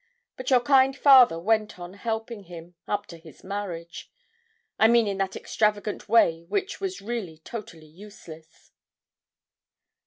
But 0.35 0.49
your 0.49 0.61
kind 0.61 0.97
father 0.97 1.37
went 1.37 1.77
on 1.77 1.93
helping 1.93 2.45
him, 2.45 2.73
up 2.87 3.05
to 3.05 3.17
his 3.19 3.43
marriage 3.43 4.11
I 4.79 4.87
mean 4.87 5.05
in 5.05 5.19
that 5.19 5.35
extravagant 5.35 6.09
way 6.09 6.43
which 6.49 6.81
was 6.81 7.03
really 7.03 7.37
totally 7.37 7.85
useless.' 7.85 8.71